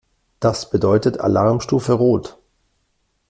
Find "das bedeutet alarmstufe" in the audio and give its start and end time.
0.39-1.93